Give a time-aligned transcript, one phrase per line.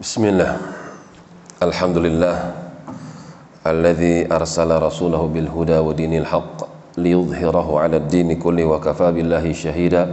[0.00, 0.52] بسم الله
[1.62, 2.36] الحمد لله
[3.66, 6.56] الذي أرسل رسوله بالهدى ودين الحق
[6.98, 10.04] ليظهره على الدين كله وكفى بالله شهيدا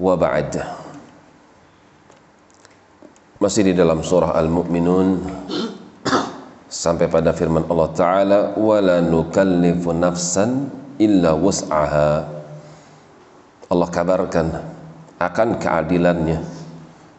[0.00, 0.52] وبعد
[3.38, 5.22] masih di dalam surah Al-Mu'minun
[6.66, 10.66] sampai pada firman Allah Ta'ala wala nukallifu nafsan
[10.98, 12.10] illa wus'aha
[13.70, 14.46] Allah kabarkan
[15.22, 16.51] akan keadilannya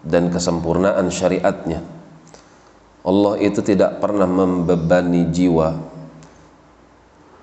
[0.04, 1.80] dan kesempurnaan syariatnya.
[3.04, 5.76] Allah itu tidak pernah membebani jiwa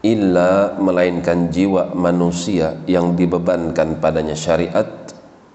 [0.02, 4.90] illa melainkan jiwa manusia yang dibebankan padanya syariat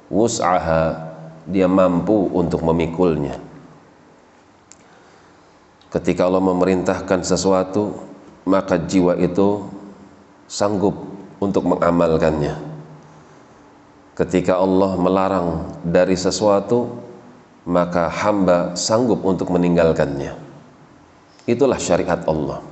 [0.06, 1.10] wus'aha
[1.50, 3.42] dia mampu untuk memikulnya.
[5.90, 7.98] Ketika Allah memerintahkan sesuatu
[8.46, 9.66] maka jiwa itu
[10.46, 10.94] sanggup
[11.42, 12.65] untuk mengamalkannya
[14.16, 17.04] ketika Allah melarang dari sesuatu
[17.68, 20.32] maka hamba sanggup untuk meninggalkannya.
[21.44, 22.62] Itulah syariat Allah.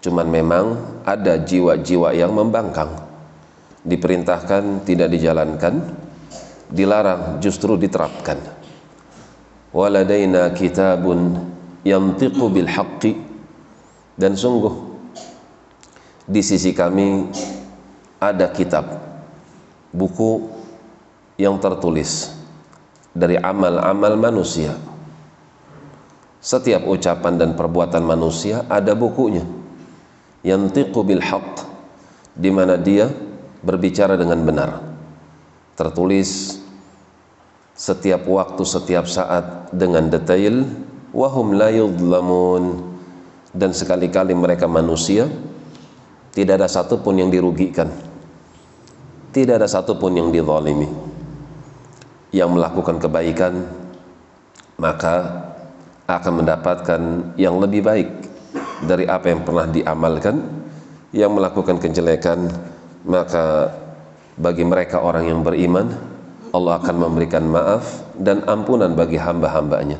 [0.00, 0.66] Cuman memang
[1.04, 2.88] ada jiwa-jiwa yang membangkang.
[3.84, 5.74] Diperintahkan tidak dijalankan
[6.70, 8.38] dilarang justru diterapkan.
[9.74, 11.36] Waladaina kitabun
[11.84, 13.12] yantiqu bil haqqi.
[14.14, 14.74] Dan sungguh
[16.28, 17.26] di sisi kami
[18.20, 19.09] ada kitab
[19.90, 20.46] buku
[21.40, 22.30] yang tertulis
[23.10, 24.76] dari amal-amal manusia.
[26.40, 29.44] Setiap ucapan dan perbuatan manusia ada bukunya.
[30.40, 31.68] Yantiqu bil haqq
[32.32, 33.12] di mana dia
[33.60, 34.70] berbicara dengan benar.
[35.76, 36.56] Tertulis
[37.76, 40.64] setiap waktu setiap saat dengan detail.
[41.12, 42.88] Wahum la yudlamun.
[43.50, 45.26] Dan sekali-kali mereka manusia
[46.30, 47.90] tidak ada satupun yang dirugikan
[49.30, 50.86] tidak ada satupun yang dizalimi.
[52.30, 53.66] Yang melakukan kebaikan
[54.78, 55.46] maka
[56.06, 57.00] akan mendapatkan
[57.38, 58.08] yang lebih baik
[58.86, 60.36] dari apa yang pernah diamalkan.
[61.10, 62.38] Yang melakukan kejelekan
[63.02, 63.74] maka
[64.38, 65.90] bagi mereka orang yang beriman
[66.50, 69.98] Allah akan memberikan maaf dan ampunan bagi hamba-hambanya.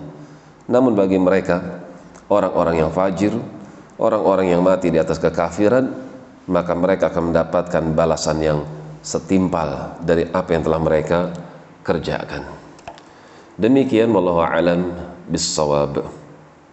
[0.71, 1.83] Namun bagi mereka
[2.31, 3.35] orang-orang yang fajir
[4.01, 5.93] orang-orang yang mati di atas kekafiran
[6.47, 8.59] maka mereka akan mendapatkan balasan yang
[9.01, 11.19] setimpal dari apa yang telah mereka
[11.85, 12.45] kerjakan.
[13.61, 14.93] Demikian wallahu alam
[15.29, 16.20] bissawab